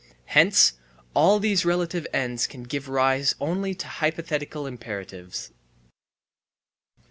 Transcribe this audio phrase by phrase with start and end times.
[0.25, 0.73] Hence
[1.13, 5.51] all these relative ends can give rise only to hypothetical imperatives.